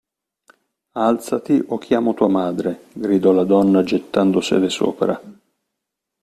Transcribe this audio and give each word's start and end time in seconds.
Alzati 0.95 1.63
o 1.67 1.77
chiamo 1.77 2.15
tua 2.15 2.27
madre,– 2.27 2.85
gridò 2.91 3.31
la 3.33 3.43
donna, 3.43 3.83
gettandosele 3.83 4.67
sopra. 4.67 5.21